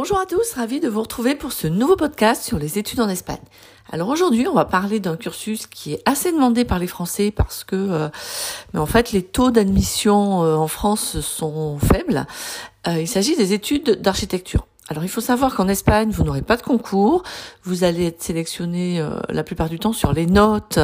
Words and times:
Bonjour 0.00 0.20
à 0.20 0.26
tous, 0.26 0.52
ravi 0.54 0.78
de 0.78 0.88
vous 0.88 1.00
retrouver 1.02 1.34
pour 1.34 1.50
ce 1.50 1.66
nouveau 1.66 1.96
podcast 1.96 2.44
sur 2.44 2.56
les 2.56 2.78
études 2.78 3.00
en 3.00 3.08
Espagne. 3.08 3.42
Alors 3.90 4.10
aujourd'hui, 4.10 4.46
on 4.46 4.54
va 4.54 4.64
parler 4.64 5.00
d'un 5.00 5.16
cursus 5.16 5.66
qui 5.66 5.94
est 5.94 6.02
assez 6.08 6.30
demandé 6.30 6.64
par 6.64 6.78
les 6.78 6.86
Français 6.86 7.32
parce 7.32 7.64
que, 7.64 7.74
euh, 7.74 8.08
mais 8.72 8.78
en 8.78 8.86
fait, 8.86 9.10
les 9.10 9.24
taux 9.24 9.50
d'admission 9.50 10.44
euh, 10.44 10.54
en 10.54 10.68
France 10.68 11.18
sont 11.18 11.80
faibles. 11.80 12.28
Euh, 12.86 13.00
il 13.00 13.08
s'agit 13.08 13.34
des 13.34 13.54
études 13.54 14.00
d'architecture. 14.00 14.68
Alors 14.90 15.04
il 15.04 15.10
faut 15.10 15.20
savoir 15.20 15.54
qu'en 15.54 15.68
Espagne, 15.68 16.10
vous 16.10 16.24
n'aurez 16.24 16.40
pas 16.40 16.56
de 16.56 16.62
concours, 16.62 17.22
vous 17.62 17.84
allez 17.84 18.06
être 18.06 18.22
sélectionné 18.22 19.00
euh, 19.00 19.20
la 19.28 19.44
plupart 19.44 19.68
du 19.68 19.78
temps 19.78 19.92
sur 19.92 20.14
les 20.14 20.24
notes 20.24 20.78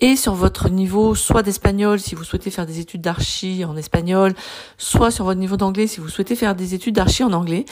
et 0.00 0.16
sur 0.16 0.34
votre 0.34 0.68
niveau 0.68 1.14
soit 1.14 1.42
d'espagnol 1.42 1.98
si 1.98 2.14
vous 2.14 2.24
souhaitez 2.24 2.50
faire 2.50 2.66
des 2.66 2.78
études 2.78 3.00
d'archi 3.00 3.64
en 3.64 3.74
espagnol, 3.74 4.34
soit 4.76 5.10
sur 5.10 5.24
votre 5.24 5.40
niveau 5.40 5.56
d'anglais 5.56 5.86
si 5.86 6.00
vous 6.00 6.10
souhaitez 6.10 6.36
faire 6.36 6.54
des 6.54 6.74
études 6.74 6.94
d'archi 6.94 7.24
en 7.24 7.32
anglais. 7.32 7.64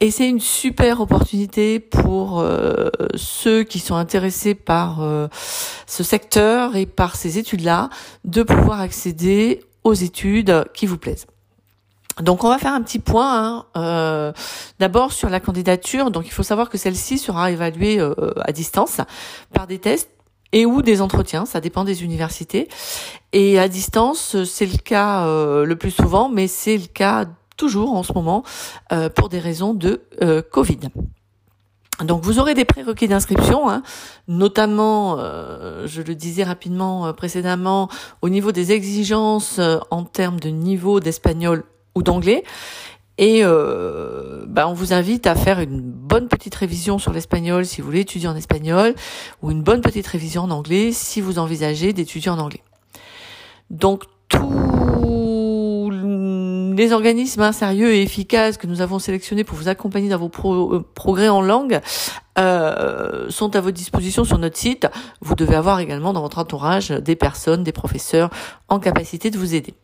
Et 0.00 0.10
c'est 0.10 0.26
une 0.26 0.40
super 0.40 1.02
opportunité 1.02 1.80
pour 1.80 2.40
euh, 2.40 2.88
ceux 3.14 3.62
qui 3.62 3.78
sont 3.78 3.96
intéressés 3.96 4.54
par 4.54 5.02
euh, 5.02 5.28
ce 5.86 6.02
secteur 6.02 6.76
et 6.76 6.86
par 6.86 7.14
ces 7.14 7.36
études-là 7.36 7.90
de 8.24 8.42
pouvoir 8.42 8.80
accéder 8.80 9.60
aux 9.84 9.92
études 9.92 10.64
qui 10.72 10.86
vous 10.86 10.96
plaisent. 10.96 11.26
Donc 12.18 12.44
on 12.44 12.48
va 12.48 12.58
faire 12.58 12.74
un 12.74 12.82
petit 12.82 12.98
point 12.98 13.32
hein, 13.32 13.66
euh, 13.76 14.32
d'abord 14.78 15.12
sur 15.12 15.28
la 15.28 15.40
candidature. 15.40 16.10
Donc 16.10 16.26
il 16.26 16.32
faut 16.32 16.42
savoir 16.42 16.68
que 16.68 16.78
celle-ci 16.78 17.18
sera 17.18 17.50
évaluée 17.50 17.98
euh, 18.00 18.14
à 18.42 18.52
distance 18.52 19.00
par 19.52 19.66
des 19.66 19.78
tests 19.78 20.10
et 20.52 20.66
ou 20.66 20.82
des 20.82 21.00
entretiens, 21.00 21.46
ça 21.46 21.60
dépend 21.60 21.84
des 21.84 22.02
universités. 22.02 22.68
Et 23.32 23.60
à 23.60 23.68
distance, 23.68 24.42
c'est 24.42 24.66
le 24.66 24.78
cas 24.78 25.24
euh, 25.24 25.64
le 25.64 25.76
plus 25.76 25.92
souvent, 25.92 26.28
mais 26.28 26.48
c'est 26.48 26.76
le 26.76 26.88
cas 26.88 27.26
toujours 27.56 27.94
en 27.94 28.02
ce 28.02 28.12
moment 28.12 28.42
pour 29.14 29.28
des 29.28 29.38
raisons 29.38 29.74
de 29.74 30.02
Covid. 30.50 30.78
Donc 32.02 32.22
vous 32.22 32.38
aurez 32.38 32.54
des 32.54 32.64
prérequis 32.64 33.06
d'inscription, 33.06 33.68
hein, 33.68 33.82
notamment, 34.28 35.18
je 35.18 36.00
le 36.00 36.14
disais 36.14 36.42
rapidement 36.42 37.12
précédemment, 37.12 37.90
au 38.22 38.30
niveau 38.30 38.50
des 38.50 38.72
exigences 38.72 39.60
en 39.90 40.04
termes 40.04 40.40
de 40.40 40.48
niveau 40.48 41.00
d'espagnol 41.00 41.64
ou 41.94 42.02
d'anglais. 42.02 42.44
Et 43.18 43.40
euh, 43.44 44.44
bah, 44.46 44.66
on 44.66 44.72
vous 44.72 44.94
invite 44.94 45.26
à 45.26 45.34
faire 45.34 45.60
une 45.60 45.82
bonne 45.82 46.28
petite 46.28 46.54
révision 46.54 46.98
sur 46.98 47.12
l'espagnol 47.12 47.66
si 47.66 47.82
vous 47.82 47.86
voulez 47.86 48.00
étudier 48.00 48.28
en 48.28 48.34
espagnol, 48.34 48.94
ou 49.42 49.50
une 49.50 49.62
bonne 49.62 49.82
petite 49.82 50.06
révision 50.06 50.44
en 50.44 50.50
anglais 50.50 50.90
si 50.92 51.20
vous 51.20 51.38
envisagez 51.38 51.92
d'étudier 51.92 52.30
en 52.30 52.38
anglais. 52.38 52.62
Donc 53.68 54.04
tous 54.28 55.90
les 55.90 56.92
organismes 56.92 57.42
hein, 57.42 57.52
sérieux 57.52 57.92
et 57.92 58.02
efficaces 58.02 58.56
que 58.56 58.66
nous 58.66 58.80
avons 58.80 58.98
sélectionnés 58.98 59.44
pour 59.44 59.58
vous 59.58 59.68
accompagner 59.68 60.08
dans 60.08 60.16
vos 60.16 60.74
euh, 60.74 60.82
progrès 60.94 61.28
en 61.28 61.42
langue 61.42 61.80
euh, 62.38 63.28
sont 63.28 63.54
à 63.54 63.60
votre 63.60 63.76
disposition 63.76 64.24
sur 64.24 64.38
notre 64.38 64.56
site. 64.56 64.88
Vous 65.20 65.34
devez 65.34 65.56
avoir 65.56 65.80
également 65.80 66.14
dans 66.14 66.22
votre 66.22 66.38
entourage 66.38 66.88
des 66.88 67.16
personnes, 67.16 67.64
des 67.64 67.72
professeurs 67.72 68.30
en 68.68 68.78
capacité 68.78 69.30
de 69.30 69.36
vous 69.36 69.54
aider. 69.54 69.74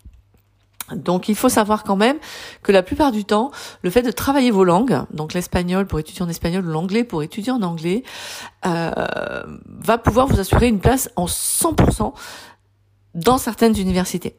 Donc 0.94 1.28
il 1.28 1.34
faut 1.34 1.48
savoir 1.48 1.82
quand 1.82 1.96
même 1.96 2.18
que 2.62 2.70
la 2.70 2.82
plupart 2.82 3.10
du 3.10 3.24
temps, 3.24 3.50
le 3.82 3.90
fait 3.90 4.02
de 4.02 4.10
travailler 4.10 4.50
vos 4.50 4.64
langues, 4.64 5.02
donc 5.12 5.34
l'espagnol 5.34 5.86
pour 5.86 5.98
étudier 5.98 6.22
en 6.22 6.28
espagnol 6.28 6.64
ou 6.66 6.70
l'anglais 6.70 7.02
pour 7.02 7.22
étudier 7.22 7.52
en 7.52 7.62
anglais, 7.62 8.04
euh, 8.66 8.90
va 9.66 9.98
pouvoir 9.98 10.26
vous 10.28 10.38
assurer 10.38 10.68
une 10.68 10.80
place 10.80 11.10
en 11.16 11.26
100% 11.26 12.14
dans 13.14 13.38
certaines 13.38 13.76
universités. 13.76 14.36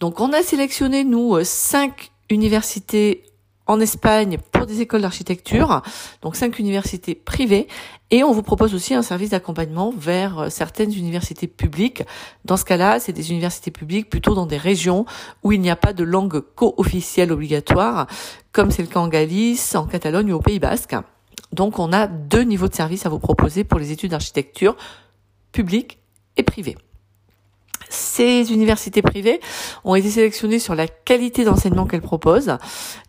Donc 0.00 0.20
on 0.20 0.32
a 0.32 0.42
sélectionné, 0.42 1.04
nous, 1.04 1.36
euh, 1.36 1.44
cinq 1.44 2.10
universités 2.28 3.24
en 3.72 3.80
Espagne 3.80 4.38
pour 4.52 4.66
des 4.66 4.80
écoles 4.80 5.02
d'architecture, 5.02 5.82
donc 6.20 6.36
cinq 6.36 6.58
universités 6.58 7.14
privées, 7.14 7.66
et 8.10 8.22
on 8.22 8.32
vous 8.32 8.42
propose 8.42 8.74
aussi 8.74 8.94
un 8.94 9.02
service 9.02 9.30
d'accompagnement 9.30 9.92
vers 9.96 10.38
euh, 10.38 10.48
certaines 10.50 10.92
universités 10.92 11.46
publiques. 11.46 12.02
Dans 12.44 12.56
ce 12.56 12.64
cas-là, 12.64 13.00
c'est 13.00 13.12
des 13.12 13.30
universités 13.30 13.70
publiques 13.70 14.10
plutôt 14.10 14.34
dans 14.34 14.46
des 14.46 14.58
régions 14.58 15.06
où 15.42 15.52
il 15.52 15.60
n'y 15.60 15.70
a 15.70 15.76
pas 15.76 15.92
de 15.92 16.04
langue 16.04 16.40
co-officielle 16.54 17.32
obligatoire, 17.32 18.06
comme 18.52 18.70
c'est 18.70 18.82
le 18.82 18.88
cas 18.88 19.00
en 19.00 19.08
Galice, 19.08 19.74
en 19.74 19.86
Catalogne 19.86 20.32
ou 20.32 20.36
au 20.36 20.40
Pays 20.40 20.58
Basque. 20.58 20.94
Donc 21.52 21.78
on 21.78 21.92
a 21.92 22.06
deux 22.06 22.42
niveaux 22.42 22.68
de 22.68 22.74
service 22.74 23.06
à 23.06 23.08
vous 23.08 23.18
proposer 23.18 23.64
pour 23.64 23.78
les 23.78 23.92
études 23.92 24.10
d'architecture 24.10 24.76
publiques 25.52 25.98
et 26.36 26.42
privées. 26.42 26.76
Ces 27.88 28.52
universités 28.52 29.02
privées 29.02 29.40
ont 29.84 29.94
été 29.94 30.10
sélectionnées 30.10 30.58
sur 30.58 30.74
la 30.74 30.86
qualité 30.88 31.44
d'enseignement 31.44 31.86
qu'elles 31.86 32.02
proposent. 32.02 32.56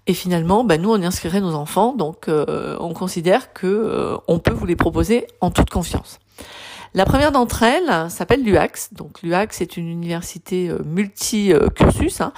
Et 0.07 0.13
finalement, 0.13 0.63
bah, 0.63 0.77
nous, 0.77 0.91
on 0.91 1.01
inscrirait 1.01 1.41
nos 1.41 1.53
enfants, 1.53 1.93
donc 1.93 2.27
euh, 2.27 2.75
on 2.79 2.93
considère 2.93 3.53
que 3.53 3.67
euh, 3.67 4.17
on 4.27 4.39
peut 4.39 4.51
vous 4.51 4.65
les 4.65 4.75
proposer 4.75 5.27
en 5.39 5.49
toute 5.49 5.69
confiance. 5.69 6.19
La 6.95 7.05
première 7.05 7.31
d'entre 7.31 7.63
elles 7.63 8.11
s'appelle 8.11 8.43
l'UAX. 8.43 8.93
Donc 8.93 9.23
l'UAX 9.23 9.61
est 9.61 9.77
une 9.77 9.87
université 9.87 10.69
euh, 10.69 10.79
multi-cursus. 10.85 12.21
Hein. 12.21 12.33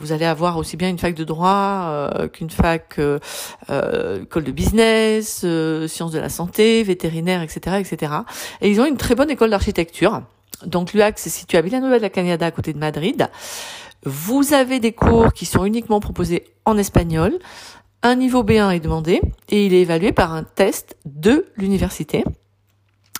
Vous 0.00 0.12
allez 0.12 0.24
avoir 0.24 0.56
aussi 0.56 0.78
bien 0.78 0.88
une 0.88 0.98
fac 0.98 1.14
de 1.14 1.24
droit 1.24 2.08
qu'une 2.32 2.50
fac 2.50 3.00
école 3.68 4.44
de 4.44 4.52
business, 4.52 5.44
sciences 5.88 6.12
de 6.12 6.20
la 6.20 6.28
santé, 6.28 6.84
vétérinaire, 6.84 7.42
etc., 7.42 7.78
etc. 7.80 8.12
Et 8.60 8.70
ils 8.70 8.80
ont 8.80 8.86
une 8.86 8.96
très 8.96 9.16
bonne 9.16 9.28
école 9.28 9.50
d'architecture. 9.50 10.22
Donc 10.66 10.92
l'UAC 10.92 11.18
se 11.18 11.28
situé 11.28 11.58
à 11.58 11.62
Villanueva 11.62 11.98
de 11.98 12.02
la 12.02 12.10
Cañada 12.10 12.46
à 12.46 12.50
côté 12.50 12.72
de 12.72 12.78
Madrid. 12.78 13.28
Vous 14.04 14.52
avez 14.52 14.80
des 14.80 14.92
cours 14.92 15.32
qui 15.32 15.46
sont 15.46 15.64
uniquement 15.64 16.00
proposés 16.00 16.44
en 16.64 16.76
espagnol. 16.78 17.38
Un 18.02 18.14
niveau 18.14 18.44
B1 18.44 18.70
est 18.76 18.80
demandé 18.80 19.20
et 19.48 19.66
il 19.66 19.74
est 19.74 19.80
évalué 19.82 20.12
par 20.12 20.32
un 20.32 20.44
test 20.44 20.96
de 21.04 21.46
l'université. 21.56 22.24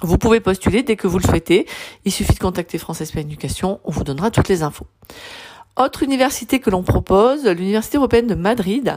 Vous 0.02 0.18
pouvez 0.18 0.38
postuler 0.38 0.84
dès 0.84 0.94
que 0.94 1.08
vous 1.08 1.18
le 1.18 1.24
souhaitez. 1.24 1.66
Il 2.04 2.12
suffit 2.12 2.34
de 2.34 2.38
contacter 2.38 2.78
France 2.78 3.00
Espagne 3.00 3.26
Éducation. 3.26 3.80
On 3.84 3.90
vous 3.90 4.04
donnera 4.04 4.30
toutes 4.30 4.48
les 4.48 4.62
infos. 4.62 4.86
Autre 5.78 6.02
université 6.02 6.58
que 6.58 6.70
l'on 6.70 6.82
propose, 6.82 7.46
l'Université 7.46 7.98
européenne 7.98 8.26
de 8.26 8.34
Madrid. 8.34 8.96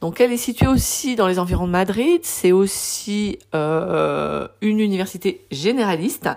Donc 0.00 0.18
elle 0.18 0.32
est 0.32 0.38
située 0.38 0.66
aussi 0.66 1.14
dans 1.14 1.26
les 1.26 1.38
environs 1.38 1.66
de 1.66 1.72
Madrid. 1.72 2.20
C'est 2.22 2.52
aussi 2.52 3.38
euh, 3.54 4.48
une 4.62 4.80
université 4.80 5.44
généraliste. 5.50 6.30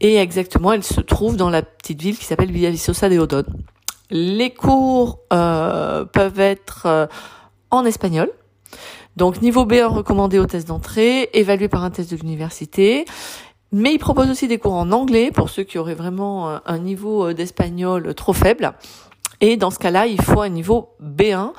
Et 0.00 0.16
exactement, 0.16 0.70
elle 0.74 0.84
se 0.84 1.00
trouve 1.00 1.38
dans 1.38 1.48
la 1.48 1.62
petite 1.62 2.02
ville 2.02 2.18
qui 2.18 2.26
s'appelle 2.26 2.52
Villavicosa 2.52 3.08
de 3.08 3.18
Odon. 3.18 3.44
Les 4.10 4.52
cours 4.52 5.20
euh, 5.32 6.04
peuvent 6.04 6.40
être 6.40 6.82
euh, 6.84 7.06
en 7.70 7.86
espagnol. 7.86 8.30
Donc 9.16 9.40
niveau 9.40 9.64
B1 9.64 9.86
recommandé 9.86 10.40
au 10.40 10.46
test 10.46 10.68
d'entrée, 10.68 11.30
évalué 11.32 11.68
par 11.68 11.84
un 11.84 11.90
test 11.90 12.10
de 12.10 12.16
l'université. 12.16 13.06
Mais 13.72 13.94
il 13.94 13.98
propose 13.98 14.28
aussi 14.28 14.46
des 14.46 14.58
cours 14.58 14.74
en 14.74 14.92
anglais 14.92 15.30
pour 15.32 15.48
ceux 15.48 15.62
qui 15.62 15.78
auraient 15.78 15.94
vraiment 15.94 16.60
un 16.66 16.78
niveau 16.78 17.32
d'espagnol 17.32 18.14
trop 18.14 18.34
faible. 18.34 18.74
Et 19.42 19.56
dans 19.56 19.72
ce 19.72 19.78
cas-là, 19.80 20.06
il 20.06 20.22
faut 20.22 20.40
un 20.40 20.48
niveau 20.48 20.90
B1, 21.02 21.52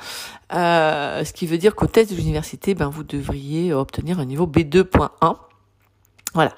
euh, 0.54 1.22
ce 1.22 1.32
qui 1.34 1.46
veut 1.46 1.58
dire 1.58 1.74
qu'au 1.74 1.86
test 1.86 2.10
de 2.10 2.16
l'université, 2.16 2.74
ben, 2.74 2.88
vous 2.88 3.04
devriez 3.04 3.74
obtenir 3.74 4.18
un 4.18 4.24
niveau 4.24 4.46
B2.1. 4.46 5.36
Voilà. 6.32 6.54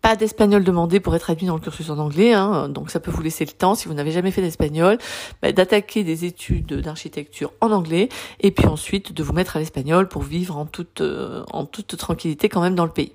Pas 0.00 0.16
d'espagnol 0.16 0.64
demandé 0.64 0.98
pour 0.98 1.14
être 1.14 1.28
admis 1.30 1.46
dans 1.46 1.54
le 1.54 1.60
cursus 1.60 1.90
en 1.90 1.98
anglais, 1.98 2.32
hein, 2.32 2.70
donc 2.70 2.90
ça 2.90 3.00
peut 3.00 3.10
vous 3.10 3.22
laisser 3.22 3.44
le 3.44 3.52
temps, 3.52 3.74
si 3.74 3.86
vous 3.86 3.94
n'avez 3.94 4.10
jamais 4.12 4.30
fait 4.30 4.40
d'espagnol, 4.40 4.96
ben, 5.42 5.52
d'attaquer 5.52 6.04
des 6.04 6.24
études 6.24 6.72
d'architecture 6.80 7.52
en 7.60 7.70
anglais, 7.70 8.08
et 8.40 8.50
puis 8.50 8.66
ensuite 8.66 9.12
de 9.12 9.22
vous 9.22 9.34
mettre 9.34 9.56
à 9.56 9.58
l'espagnol 9.60 10.08
pour 10.08 10.22
vivre 10.22 10.56
en 10.56 10.64
toute, 10.64 11.02
euh, 11.02 11.44
en 11.52 11.66
toute 11.66 11.98
tranquillité 11.98 12.48
quand 12.48 12.62
même 12.62 12.74
dans 12.74 12.86
le 12.86 12.90
pays. 12.90 13.12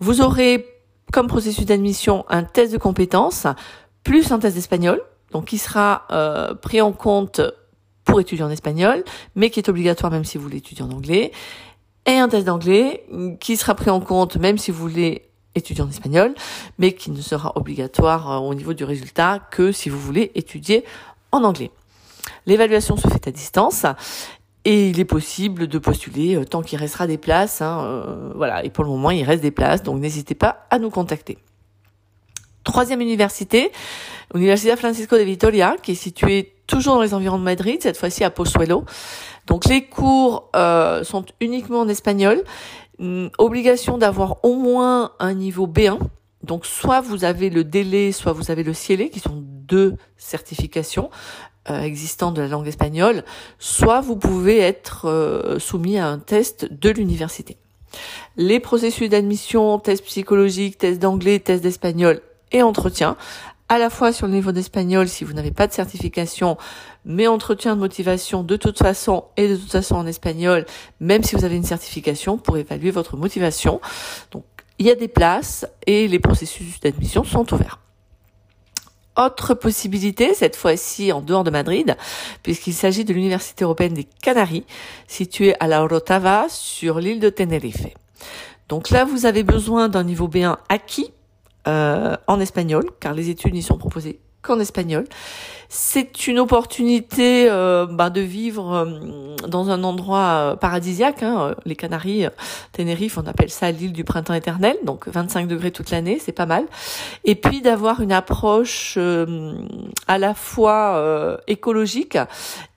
Vous 0.00 0.20
aurez 0.20 0.66
comme 1.12 1.28
processus 1.28 1.64
d'admission 1.64 2.24
un 2.28 2.42
test 2.42 2.72
de 2.72 2.78
compétences, 2.78 3.46
plus 4.02 4.32
un 4.32 4.40
test 4.40 4.56
d'espagnol, 4.56 5.00
donc 5.32 5.46
qui 5.46 5.58
sera 5.58 6.06
euh, 6.10 6.54
pris 6.54 6.80
en 6.80 6.92
compte 6.92 7.40
pour 8.04 8.20
étudier 8.20 8.44
en 8.44 8.50
espagnol, 8.50 9.04
mais 9.34 9.50
qui 9.50 9.60
est 9.60 9.68
obligatoire 9.68 10.12
même 10.12 10.24
si 10.24 10.36
vous 10.38 10.44
voulez 10.44 10.58
étudier 10.58 10.84
en 10.84 10.90
anglais, 10.90 11.32
et 12.06 12.18
un 12.18 12.28
test 12.28 12.46
d'anglais 12.46 13.04
qui 13.40 13.56
sera 13.56 13.74
pris 13.74 13.90
en 13.90 14.00
compte 14.00 14.36
même 14.36 14.58
si 14.58 14.70
vous 14.70 14.80
voulez 14.88 15.28
étudier 15.54 15.82
en 15.82 15.88
espagnol, 15.88 16.34
mais 16.78 16.92
qui 16.92 17.10
ne 17.10 17.20
sera 17.20 17.52
obligatoire 17.56 18.30
euh, 18.30 18.38
au 18.38 18.54
niveau 18.54 18.74
du 18.74 18.84
résultat 18.84 19.40
que 19.50 19.72
si 19.72 19.88
vous 19.88 19.98
voulez 19.98 20.32
étudier 20.34 20.84
en 21.30 21.44
anglais. 21.44 21.70
L'évaluation 22.46 22.96
se 22.96 23.08
fait 23.08 23.28
à 23.28 23.30
distance 23.30 23.86
et 24.64 24.88
il 24.88 25.00
est 25.00 25.04
possible 25.04 25.66
de 25.66 25.78
postuler 25.78 26.36
euh, 26.36 26.44
tant 26.44 26.62
qu'il 26.62 26.78
restera 26.78 27.06
des 27.06 27.18
places. 27.18 27.62
Hein, 27.62 28.32
voilà, 28.34 28.64
et 28.64 28.70
pour 28.70 28.84
le 28.84 28.90
moment 28.90 29.10
il 29.10 29.24
reste 29.24 29.42
des 29.42 29.50
places, 29.50 29.82
donc 29.82 30.00
n'hésitez 30.00 30.34
pas 30.34 30.66
à 30.70 30.78
nous 30.78 30.90
contacter. 30.90 31.38
Troisième 32.64 33.00
université, 33.00 33.72
Universidad 34.34 34.76
Francisco 34.76 35.16
de 35.16 35.22
Vitoria, 35.22 35.76
qui 35.82 35.92
est 35.92 35.96
située 35.96 36.54
toujours 36.66 36.94
dans 36.94 37.02
les 37.02 37.14
environs 37.14 37.38
de 37.38 37.44
Madrid, 37.44 37.78
cette 37.82 37.96
fois-ci 37.96 38.24
à 38.24 38.30
Pozuelo. 38.30 38.84
Donc 39.46 39.66
les 39.66 39.84
cours 39.84 40.50
euh, 40.54 41.04
sont 41.04 41.24
uniquement 41.40 41.80
en 41.80 41.88
espagnol. 41.88 42.42
Hum, 42.98 43.30
obligation 43.38 43.98
d'avoir 43.98 44.44
au 44.44 44.54
moins 44.54 45.12
un 45.18 45.34
niveau 45.34 45.66
B1. 45.66 45.98
Donc 46.42 46.66
soit 46.66 47.00
vous 47.00 47.24
avez 47.24 47.50
le 47.50 47.64
délai, 47.64 48.12
soit 48.12 48.32
vous 48.32 48.50
avez 48.50 48.62
le 48.62 48.74
cielé, 48.74 49.10
qui 49.10 49.20
sont 49.20 49.42
deux 49.42 49.94
certifications. 50.16 51.10
euh, 51.70 51.82
existant 51.82 52.32
de 52.32 52.42
la 52.42 52.48
langue 52.48 52.66
espagnole, 52.66 53.24
soit 53.60 54.00
vous 54.00 54.16
pouvez 54.16 54.58
être 54.58 55.08
euh, 55.08 55.60
soumis 55.60 55.96
à 55.96 56.08
un 56.08 56.18
test 56.18 56.66
de 56.72 56.90
l'université. 56.90 57.56
Les 58.36 58.58
processus 58.58 59.08
d'admission, 59.08 59.78
tests 59.78 60.04
psychologiques, 60.04 60.78
tests 60.78 61.00
d'anglais, 61.00 61.38
tests 61.38 61.62
d'espagnol 61.62 62.20
et 62.52 62.62
entretien, 62.62 63.16
à 63.68 63.78
la 63.78 63.88
fois 63.88 64.12
sur 64.12 64.26
le 64.26 64.34
niveau 64.34 64.52
d'espagnol 64.52 65.08
si 65.08 65.24
vous 65.24 65.32
n'avez 65.32 65.50
pas 65.50 65.66
de 65.66 65.72
certification, 65.72 66.58
mais 67.04 67.26
entretien 67.26 67.74
de 67.74 67.80
motivation 67.80 68.42
de 68.42 68.56
toute 68.56 68.78
façon 68.78 69.24
et 69.36 69.48
de 69.48 69.56
toute 69.56 69.72
façon 69.72 69.96
en 69.96 70.06
espagnol, 70.06 70.66
même 71.00 71.22
si 71.22 71.36
vous 71.36 71.44
avez 71.44 71.56
une 71.56 71.64
certification 71.64 72.36
pour 72.36 72.58
évaluer 72.58 72.90
votre 72.90 73.16
motivation. 73.16 73.80
Donc 74.30 74.44
il 74.78 74.86
y 74.86 74.90
a 74.90 74.94
des 74.94 75.08
places 75.08 75.66
et 75.86 76.06
les 76.06 76.18
processus 76.18 76.80
d'admission 76.80 77.24
sont 77.24 77.50
ouverts. 77.54 77.78
Autre 79.16 79.54
possibilité, 79.54 80.32
cette 80.34 80.56
fois-ci 80.56 81.12
en 81.12 81.20
dehors 81.20 81.44
de 81.44 81.50
Madrid, 81.50 81.96
puisqu'il 82.42 82.72
s'agit 82.72 83.04
de 83.04 83.12
l'Université 83.12 83.64
européenne 83.64 83.92
des 83.92 84.08
Canaries, 84.22 84.64
située 85.06 85.54
à 85.60 85.66
La 85.66 85.84
Orotava, 85.84 86.46
sur 86.48 86.98
l'île 86.98 87.20
de 87.20 87.28
Tenerife. 87.28 87.86
Donc 88.68 88.88
là, 88.88 89.04
vous 89.04 89.26
avez 89.26 89.42
besoin 89.42 89.90
d'un 89.90 90.02
niveau 90.02 90.28
B1 90.28 90.56
acquis 90.70 91.12
euh, 91.68 92.16
en 92.26 92.40
espagnol, 92.40 92.84
car 93.00 93.14
les 93.14 93.30
études 93.30 93.54
n'y 93.54 93.62
sont 93.62 93.78
proposées 93.78 94.20
qu'en 94.42 94.58
espagnol. 94.60 95.04
C'est 95.68 96.26
une 96.26 96.38
opportunité 96.38 97.48
euh, 97.48 97.86
bah, 97.86 98.10
de 98.10 98.20
vivre 98.20 98.74
euh, 98.74 99.36
dans 99.48 99.70
un 99.70 99.84
endroit 99.84 100.18
euh, 100.18 100.56
paradisiaque. 100.56 101.22
Hein, 101.22 101.54
les 101.64 101.76
Canaries, 101.76 102.26
Tenerife, 102.72 103.16
on 103.16 103.26
appelle 103.26 103.48
ça 103.48 103.70
l'île 103.70 103.92
du 103.92 104.04
printemps 104.04 104.34
éternel, 104.34 104.76
donc 104.84 105.08
25 105.08 105.48
degrés 105.48 105.70
toute 105.70 105.90
l'année, 105.90 106.18
c'est 106.20 106.32
pas 106.32 106.44
mal. 106.44 106.66
Et 107.24 107.36
puis 107.36 107.62
d'avoir 107.62 108.00
une 108.02 108.12
approche 108.12 108.98
à 110.08 110.18
la 110.18 110.34
fois 110.34 111.38
écologique 111.46 112.18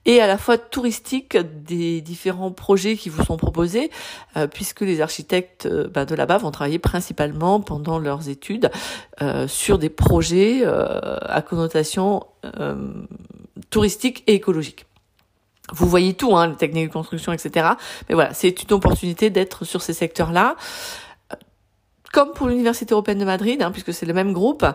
et 0.06 0.22
à 0.22 0.28
la 0.28 0.38
fois 0.38 0.58
touristique 0.58 1.38
des 1.38 2.02
différents 2.02 2.52
projets 2.52 2.96
qui 2.96 3.10
vous 3.10 3.24
sont 3.24 3.38
proposés, 3.38 3.92
euh, 4.38 4.48
puisque 4.48 4.82
les 4.82 5.02
architectes 5.02 5.66
euh, 5.66 5.88
bah, 5.88 6.06
de 6.06 6.16
là-bas 6.16 6.38
vont 6.38 6.52
travailler 6.52 6.80
principalement 6.80 7.60
pendant 7.60 8.00
leurs 8.00 8.30
études 8.30 8.70
euh, 9.22 9.48
sur 9.48 9.80
des 9.80 9.90
projets 9.90 10.64
à 10.66 11.42
connotation 11.42 12.26
touristique 13.70 14.24
et 14.28 14.36
écologique. 14.36 14.86
Vous 15.74 15.88
voyez 15.88 16.14
tout, 16.14 16.36
hein, 16.38 16.48
les 16.48 16.56
techniques 16.56 16.90
de 16.90 16.94
construction, 16.94 17.32
etc. 17.32 17.70
Mais 18.08 18.16
voilà, 18.16 18.34
c'est 18.34 18.62
une 18.62 18.74
opportunité 18.74 19.32
d'être 19.32 19.66
sur 19.66 19.82
ces 19.82 19.94
secteurs-là 19.94 20.56
comme 22.16 22.32
pour 22.32 22.48
l'Université 22.48 22.94
européenne 22.94 23.20
de 23.20 23.26
Madrid, 23.26 23.62
hein, 23.62 23.72
puisque 23.72 23.94
c'est 23.94 24.06
le 24.06 24.14
même 24.14 24.32
groupe, 24.32 24.66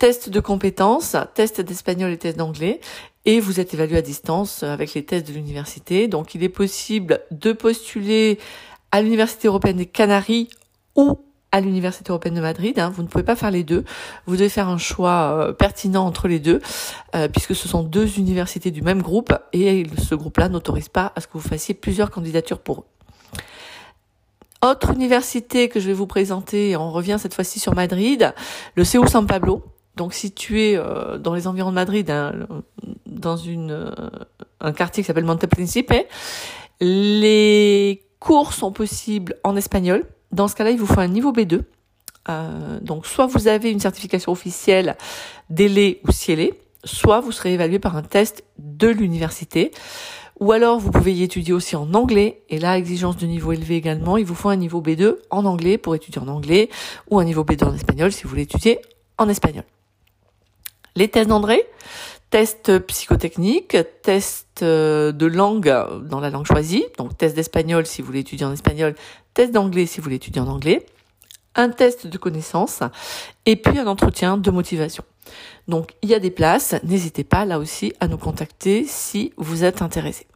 test 0.00 0.28
de 0.28 0.40
compétences, 0.40 1.14
test 1.34 1.60
d'espagnol 1.60 2.10
et 2.10 2.18
test 2.18 2.36
d'anglais, 2.36 2.80
et 3.24 3.38
vous 3.38 3.60
êtes 3.60 3.74
évalué 3.74 3.96
à 3.96 4.02
distance 4.02 4.64
avec 4.64 4.94
les 4.94 5.04
tests 5.04 5.28
de 5.28 5.32
l'université. 5.32 6.08
Donc 6.08 6.34
il 6.34 6.42
est 6.42 6.48
possible 6.48 7.20
de 7.30 7.52
postuler 7.52 8.40
à 8.90 9.02
l'Université 9.02 9.46
européenne 9.46 9.76
des 9.76 9.86
Canaries 9.86 10.48
ou 10.96 11.20
à 11.52 11.60
l'Université 11.60 12.10
européenne 12.10 12.34
de 12.34 12.40
Madrid. 12.40 12.76
Hein. 12.80 12.90
Vous 12.92 13.04
ne 13.04 13.08
pouvez 13.08 13.22
pas 13.22 13.36
faire 13.36 13.52
les 13.52 13.62
deux. 13.62 13.84
Vous 14.26 14.34
devez 14.34 14.48
faire 14.48 14.68
un 14.68 14.78
choix 14.78 15.36
euh, 15.38 15.52
pertinent 15.52 16.04
entre 16.04 16.26
les 16.26 16.40
deux, 16.40 16.60
euh, 17.14 17.28
puisque 17.28 17.54
ce 17.54 17.68
sont 17.68 17.84
deux 17.84 18.18
universités 18.18 18.72
du 18.72 18.82
même 18.82 19.00
groupe, 19.00 19.32
et 19.52 19.86
ce 19.96 20.16
groupe-là 20.16 20.48
n'autorise 20.48 20.88
pas 20.88 21.12
à 21.14 21.20
ce 21.20 21.28
que 21.28 21.34
vous 21.34 21.48
fassiez 21.48 21.72
plusieurs 21.72 22.10
candidatures 22.10 22.58
pour 22.58 22.80
eux. 22.80 22.99
Autre 24.62 24.90
université 24.90 25.70
que 25.70 25.80
je 25.80 25.86
vais 25.86 25.94
vous 25.94 26.06
présenter, 26.06 26.76
on 26.76 26.90
revient 26.90 27.16
cette 27.18 27.32
fois-ci 27.32 27.58
sur 27.58 27.74
Madrid, 27.74 28.34
le 28.74 28.84
CEU 28.84 29.06
San 29.06 29.26
Pablo, 29.26 29.62
donc 29.96 30.12
situé 30.12 30.76
euh, 30.76 31.16
dans 31.16 31.34
les 31.34 31.46
environs 31.46 31.70
de 31.70 31.76
Madrid, 31.76 32.10
hein, 32.10 32.46
dans 33.06 33.38
une, 33.38 33.70
euh, 33.70 33.90
un 34.60 34.72
quartier 34.72 35.02
qui 35.02 35.06
s'appelle 35.06 35.24
Monte 35.24 35.46
Principe. 35.46 35.94
Les 36.78 38.02
cours 38.18 38.52
sont 38.52 38.70
possibles 38.70 39.34
en 39.44 39.56
espagnol. 39.56 40.04
Dans 40.30 40.46
ce 40.46 40.54
cas-là, 40.56 40.72
il 40.72 40.78
vous 40.78 40.86
faut 40.86 41.00
un 41.00 41.08
niveau 41.08 41.32
B2. 41.32 41.62
Euh, 42.28 42.80
donc 42.82 43.06
soit 43.06 43.26
vous 43.26 43.48
avez 43.48 43.70
une 43.70 43.80
certification 43.80 44.30
officielle 44.30 44.96
DELE 45.48 46.00
ou 46.06 46.12
CIELE, 46.12 46.52
soit 46.84 47.20
vous 47.20 47.32
serez 47.32 47.54
évalué 47.54 47.78
par 47.78 47.96
un 47.96 48.02
test 48.02 48.44
de 48.58 48.88
l'université. 48.88 49.72
Ou 50.40 50.52
alors, 50.52 50.78
vous 50.80 50.90
pouvez 50.90 51.12
y 51.12 51.22
étudier 51.22 51.52
aussi 51.52 51.76
en 51.76 51.92
anglais. 51.92 52.42
Et 52.48 52.58
là, 52.58 52.78
exigence 52.78 53.18
de 53.18 53.26
niveau 53.26 53.52
élevé 53.52 53.76
également. 53.76 54.16
Il 54.16 54.24
vous 54.24 54.34
faut 54.34 54.48
un 54.48 54.56
niveau 54.56 54.80
B2 54.80 55.16
en 55.28 55.44
anglais 55.44 55.76
pour 55.76 55.94
étudier 55.94 56.20
en 56.20 56.28
anglais 56.28 56.70
ou 57.10 57.18
un 57.18 57.24
niveau 57.24 57.44
B2 57.44 57.64
en 57.64 57.74
espagnol 57.74 58.10
si 58.10 58.22
vous 58.22 58.30
voulez 58.30 58.42
étudier 58.42 58.80
en 59.18 59.28
espagnol. 59.28 59.64
Les 60.96 61.08
tests 61.08 61.28
d'André, 61.28 61.66
tests 62.30 62.78
psychotechniques, 62.86 63.76
tests 64.02 64.62
euh, 64.62 65.12
de 65.12 65.26
langue 65.26 65.72
dans 66.08 66.20
la 66.20 66.30
langue 66.30 66.46
choisie, 66.46 66.84
donc 66.96 67.18
test 67.18 67.36
d'espagnol 67.36 67.86
si 67.86 68.00
vous 68.00 68.06
voulez 68.06 68.20
étudier 68.20 68.46
en 68.46 68.52
espagnol, 68.52 68.94
test 69.34 69.52
d'anglais 69.52 69.84
si 69.84 69.98
vous 69.98 70.04
voulez 70.04 70.16
étudier 70.16 70.40
en 70.40 70.48
anglais, 70.48 70.86
un 71.54 71.68
test 71.68 72.06
de 72.06 72.18
connaissance 72.18 72.80
et 73.44 73.56
puis 73.56 73.78
un 73.78 73.86
entretien 73.86 74.38
de 74.38 74.50
motivation. 74.50 75.04
Donc 75.68 75.92
il 76.02 76.08
y 76.08 76.14
a 76.14 76.18
des 76.18 76.30
places, 76.30 76.74
n'hésitez 76.82 77.24
pas 77.24 77.44
là 77.44 77.58
aussi 77.58 77.92
à 78.00 78.08
nous 78.08 78.18
contacter 78.18 78.84
si 78.86 79.32
vous 79.36 79.64
êtes 79.64 79.82
intéressé. 79.82 80.26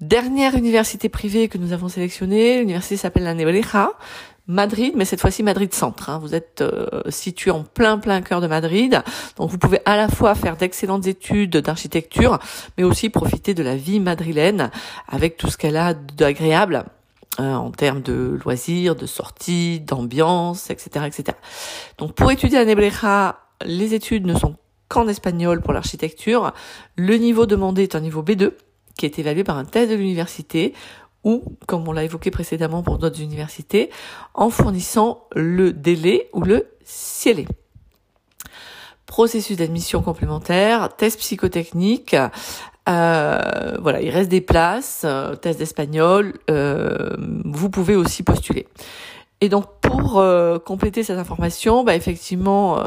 Dernière 0.00 0.54
université 0.54 1.10
privée 1.10 1.48
que 1.48 1.58
nous 1.58 1.74
avons 1.74 1.88
sélectionnée, 1.88 2.60
l'université 2.60 2.96
s'appelle 2.96 3.24
la 3.24 3.34
Nebreja, 3.34 3.92
Madrid, 4.46 4.94
mais 4.96 5.04
cette 5.04 5.20
fois-ci 5.20 5.42
Madrid 5.42 5.74
Centre. 5.74 6.08
Hein. 6.08 6.18
Vous 6.22 6.34
êtes 6.34 6.62
euh, 6.62 7.02
situé 7.10 7.50
en 7.50 7.64
plein 7.64 7.98
plein 7.98 8.22
cœur 8.22 8.40
de 8.40 8.46
Madrid, 8.46 9.02
donc 9.36 9.50
vous 9.50 9.58
pouvez 9.58 9.80
à 9.84 9.96
la 9.96 10.08
fois 10.08 10.34
faire 10.34 10.56
d'excellentes 10.56 11.06
études 11.06 11.58
d'architecture, 11.58 12.38
mais 12.78 12.84
aussi 12.84 13.10
profiter 13.10 13.52
de 13.52 13.62
la 13.62 13.76
vie 13.76 14.00
madrilène 14.00 14.70
avec 15.06 15.36
tout 15.36 15.50
ce 15.50 15.58
qu'elle 15.58 15.76
a 15.76 15.92
d'agréable. 15.92 16.84
Euh, 17.38 17.54
en 17.54 17.70
termes 17.70 18.02
de 18.02 18.38
loisirs, 18.44 18.96
de 18.96 19.06
sorties, 19.06 19.80
d'ambiance, 19.80 20.68
etc., 20.68 21.06
etc. 21.06 21.38
Donc 21.96 22.14
pour 22.14 22.30
étudier 22.32 22.58
à 22.58 22.64
Nebreja, 22.64 23.38
les 23.64 23.94
études 23.94 24.26
ne 24.26 24.34
sont 24.34 24.56
qu'en 24.88 25.06
espagnol 25.06 25.60
pour 25.60 25.72
l'architecture. 25.72 26.52
Le 26.96 27.16
niveau 27.16 27.46
demandé 27.46 27.84
est 27.84 27.94
un 27.94 28.00
niveau 28.00 28.22
B2 28.22 28.52
qui 29.00 29.06
est 29.06 29.18
évalué 29.18 29.44
par 29.44 29.56
un 29.56 29.64
test 29.64 29.90
de 29.90 29.96
l'université 29.96 30.74
ou, 31.24 31.42
comme 31.66 31.88
on 31.88 31.92
l'a 31.92 32.04
évoqué 32.04 32.30
précédemment 32.30 32.82
pour 32.82 32.98
d'autres 32.98 33.20
universités, 33.20 33.90
en 34.34 34.50
fournissant 34.50 35.24
le 35.34 35.72
délai 35.72 36.28
ou 36.34 36.42
le 36.42 36.66
cielé. 36.84 37.46
Processus 39.06 39.56
d'admission 39.56 40.02
complémentaire, 40.02 40.94
test 40.96 41.18
psychotechnique, 41.18 42.14
euh, 42.88 43.76
voilà, 43.80 44.02
il 44.02 44.10
reste 44.10 44.30
des 44.30 44.42
places, 44.42 45.02
euh, 45.04 45.34
test 45.34 45.58
d'espagnol, 45.58 46.34
euh, 46.50 47.16
vous 47.44 47.70
pouvez 47.70 47.96
aussi 47.96 48.22
postuler. 48.22 48.68
Et 49.40 49.48
donc 49.48 49.64
pour 49.80 50.22
compléter 50.66 51.02
cette 51.02 51.18
information, 51.18 51.82
bah, 51.82 51.96
effectivement, 51.96 52.78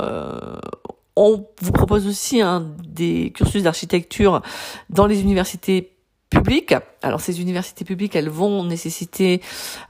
on 1.15 1.47
vous 1.61 1.71
propose 1.71 2.07
aussi 2.07 2.41
un 2.41 2.61
des 2.85 3.31
cursus 3.33 3.63
d'architecture 3.63 4.43
dans 4.91 5.07
les 5.07 5.21
universités 5.21 5.92
Alors 7.01 7.19
ces 7.19 7.41
universités 7.41 7.85
publiques, 7.85 8.15
elles 8.15 8.29
vont 8.29 8.63
nécessiter 8.63 9.41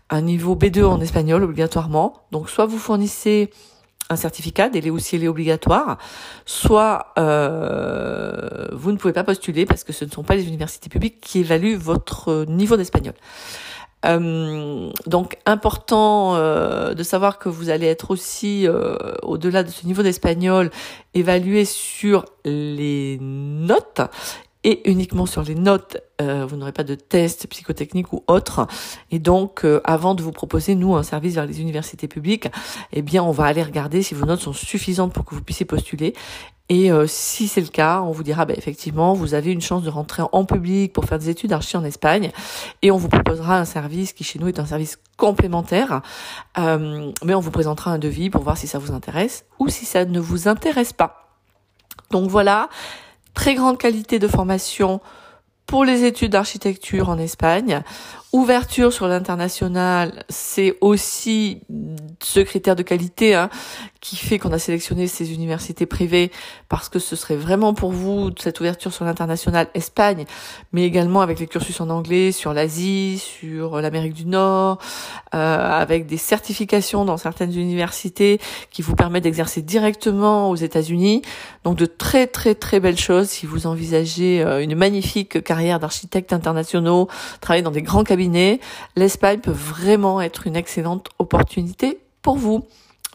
un 0.09 0.21
niveau 0.21 0.55
B2 0.55 0.83
en 0.83 0.99
espagnol 0.99 1.43
obligatoirement. 1.43 2.13
Donc 2.31 2.49
soit 2.49 2.65
vous 2.65 2.79
fournissez 2.79 3.51
un 4.09 4.15
certificat, 4.15 4.69
délai 4.69 4.89
aussi 4.89 5.15
est 5.15 5.27
obligatoire, 5.27 5.97
soit 6.45 7.13
euh, 7.17 8.67
vous 8.73 8.91
ne 8.91 8.97
pouvez 8.97 9.13
pas 9.13 9.23
postuler 9.23 9.65
parce 9.65 9.83
que 9.83 9.93
ce 9.93 10.05
ne 10.05 10.09
sont 10.09 10.23
pas 10.23 10.35
les 10.35 10.47
universités 10.47 10.89
publiques 10.89 11.21
qui 11.21 11.39
évaluent 11.39 11.75
votre 11.75 12.45
niveau 12.47 12.77
d'espagnol. 12.77 13.13
Euh, 14.05 14.89
donc 15.07 15.37
important 15.45 16.35
euh, 16.35 16.93
de 16.93 17.03
savoir 17.03 17.39
que 17.39 17.47
vous 17.47 17.69
allez 17.69 17.87
être 17.87 18.11
aussi 18.11 18.67
au-delà 19.21 19.63
de 19.63 19.69
ce 19.69 19.85
niveau 19.85 20.03
d'espagnol 20.03 20.71
évalué 21.13 21.63
sur 21.63 22.25
les 22.43 23.17
notes 23.21 24.01
et 24.63 24.89
uniquement 24.89 25.25
sur 25.25 25.43
les 25.43 25.55
notes, 25.55 25.97
euh, 26.21 26.45
vous 26.45 26.55
n'aurez 26.55 26.71
pas 26.71 26.83
de 26.83 26.95
test 26.95 27.47
psychotechnique 27.47 28.13
ou 28.13 28.23
autre. 28.27 28.67
Et 29.11 29.19
donc, 29.19 29.65
euh, 29.65 29.81
avant 29.83 30.15
de 30.15 30.23
vous 30.23 30.31
proposer, 30.31 30.75
nous, 30.75 30.95
un 30.95 31.03
service 31.03 31.35
vers 31.35 31.45
les 31.45 31.61
universités 31.61 32.07
publiques, 32.07 32.47
eh 32.91 33.01
bien, 33.01 33.23
on 33.23 33.31
va 33.31 33.45
aller 33.45 33.63
regarder 33.63 34.01
si 34.03 34.13
vos 34.13 34.25
notes 34.25 34.41
sont 34.41 34.53
suffisantes 34.53 35.13
pour 35.13 35.25
que 35.25 35.35
vous 35.35 35.41
puissiez 35.41 35.65
postuler. 35.65 36.13
Et 36.69 36.91
euh, 36.91 37.07
si 37.07 37.49
c'est 37.49 37.59
le 37.59 37.67
cas, 37.67 38.01
on 38.01 38.11
vous 38.11 38.23
dira, 38.23 38.45
bah, 38.45 38.53
effectivement, 38.55 39.13
vous 39.13 39.33
avez 39.33 39.51
une 39.51 39.59
chance 39.61 39.83
de 39.83 39.89
rentrer 39.89 40.23
en 40.31 40.45
public 40.45 40.93
pour 40.93 41.05
faire 41.05 41.19
des 41.19 41.29
études 41.29 41.49
d'archi 41.49 41.75
en 41.75 41.83
Espagne. 41.83 42.31
Et 42.81 42.89
on 42.89 42.97
vous 42.97 43.09
proposera 43.09 43.59
un 43.59 43.65
service 43.65 44.13
qui, 44.13 44.23
chez 44.23 44.39
nous, 44.39 44.47
est 44.47 44.59
un 44.59 44.65
service 44.65 44.97
complémentaire. 45.17 46.01
mais 46.57 47.35
on 47.35 47.39
vous 47.41 47.51
présentera 47.51 47.91
un 47.91 47.99
devis 47.99 48.29
pour 48.29 48.43
voir 48.43 48.57
si 48.57 48.67
ça 48.67 48.79
vous 48.79 48.93
intéresse 48.93 49.45
ou 49.59 49.67
si 49.67 49.85
ça 49.85 50.05
ne 50.05 50.19
vous 50.21 50.47
intéresse 50.47 50.93
pas. 50.93 51.23
Donc 52.11 52.29
voilà, 52.29 52.69
très 53.33 53.55
grande 53.55 53.77
qualité 53.77 54.19
de 54.19 54.27
formation 54.27 55.01
pour 55.65 55.85
les 55.85 56.03
études 56.03 56.31
d'architecture 56.31 57.09
en 57.09 57.17
Espagne. 57.17 57.81
Ouverture 58.33 58.91
sur 58.91 59.07
l'international, 59.07 60.23
c'est 60.27 60.75
aussi 60.81 61.61
ce 62.19 62.39
critère 62.39 62.75
de 62.75 62.81
qualité 62.81 63.35
hein, 63.35 63.51
qui 64.01 64.15
fait 64.15 64.39
qu'on 64.39 64.51
a 64.51 64.57
sélectionné 64.57 65.05
ces 65.05 65.35
universités 65.35 65.85
privées 65.85 66.31
parce 66.67 66.89
que 66.89 66.97
ce 66.97 67.15
serait 67.15 67.35
vraiment 67.35 67.75
pour 67.75 67.91
vous 67.91 68.31
cette 68.39 68.59
ouverture 68.59 68.91
sur 68.91 69.05
l'international 69.05 69.67
Espagne, 69.75 70.25
mais 70.71 70.83
également 70.83 71.21
avec 71.21 71.39
les 71.39 71.45
cursus 71.45 71.79
en 71.79 71.91
anglais 71.91 72.31
sur 72.31 72.55
l'Asie, 72.55 73.19
sur 73.19 73.79
l'Amérique 73.79 74.15
du 74.15 74.25
Nord, 74.25 74.79
euh, 75.35 75.37
avec 75.37 76.07
des 76.07 76.17
certifications 76.17 77.05
dans 77.05 77.17
certaines 77.17 77.55
universités 77.55 78.39
qui 78.71 78.81
vous 78.81 78.95
permettent 78.95 79.25
d'exercer 79.25 79.61
directement 79.61 80.49
aux 80.49 80.55
États-Unis. 80.55 81.21
Donc 81.65 81.77
de 81.77 81.85
très 81.85 82.25
très 82.25 82.55
très 82.55 82.79
belles 82.79 82.97
choses 82.97 83.29
si 83.29 83.45
vous 83.45 83.67
envisagez 83.67 84.41
euh, 84.41 84.63
une 84.63 84.73
magnifique 84.73 85.43
carrière 85.43 85.79
d'architecte 85.79 86.33
internationaux, 86.33 87.07
travailler 87.39 87.61
dans 87.61 87.69
des 87.69 87.83
grands 87.83 88.03
cabinets. 88.03 88.22
L'Espagne 88.95 89.39
peut 89.39 89.51
vraiment 89.51 90.21
être 90.21 90.47
une 90.47 90.55
excellente 90.55 91.09
opportunité 91.19 91.99
pour 92.21 92.37
vous. 92.37 92.65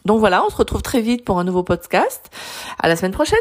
Donc 0.05 0.19
voilà, 0.19 0.43
on 0.45 0.49
se 0.49 0.55
retrouve 0.55 0.81
très 0.81 1.01
vite 1.01 1.25
pour 1.25 1.39
un 1.39 1.43
nouveau 1.43 1.63
podcast. 1.63 2.29
À 2.79 2.87
la 2.87 2.95
semaine 2.95 3.11
prochaine. 3.11 3.39